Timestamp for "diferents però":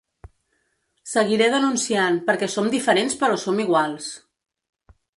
2.79-3.41